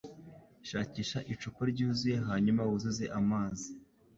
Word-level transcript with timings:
Shakisha 0.69 1.19
icupa 1.33 1.61
ryuzuye 1.71 2.17
hanyuma 2.27 2.61
wuzuze 2.69 3.05
amazi. 3.19 3.67